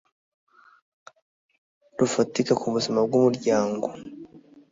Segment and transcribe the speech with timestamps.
[1.99, 3.87] rufatika mu buzima bw umuryango